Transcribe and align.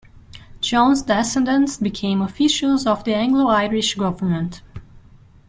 John's 0.61 1.03
descendants 1.03 1.77
became 1.77 2.23
officials 2.23 2.87
of 2.87 3.03
the 3.03 3.13
Anglo-Irish 3.13 3.93
government. 3.93 4.63